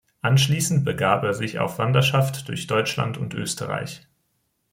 [0.23, 4.07] Anschließend begab er sich auf Wanderschaft durch Deutschland und Österreich.